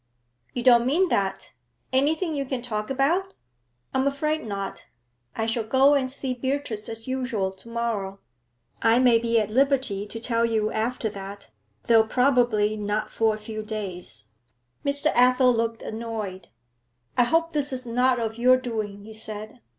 'You 0.55 0.63
don't 0.63 0.87
mean 0.87 1.09
that? 1.09 1.53
Anything 1.93 2.33
you 2.33 2.43
can 2.43 2.63
talk 2.63 2.89
about?' 2.89 3.35
'I'm 3.93 4.07
afraid 4.07 4.43
not. 4.43 4.87
I 5.35 5.45
shall 5.45 5.63
go 5.63 5.93
and 5.93 6.09
see 6.09 6.33
Beatrice 6.33 6.89
as 6.89 7.05
usual 7.07 7.51
tomorrow. 7.51 8.19
I 8.81 8.97
may 8.97 9.19
be 9.19 9.39
at 9.39 9.51
liberty 9.51 10.07
to 10.07 10.19
tell 10.19 10.43
you 10.43 10.71
after 10.71 11.07
that, 11.09 11.51
though 11.83 12.01
probably 12.03 12.75
not 12.75 13.11
for 13.11 13.35
a 13.35 13.37
few 13.37 13.61
days.' 13.61 14.25
Mr. 14.83 15.11
Athel 15.13 15.53
looked 15.53 15.83
annoyed. 15.83 16.47
'I 17.15 17.23
hope 17.25 17.51
this 17.53 17.71
is 17.71 17.85
not 17.85 18.19
of 18.19 18.39
your 18.39 18.57
doing,' 18.57 19.03
he 19.03 19.13
said. 19.13 19.59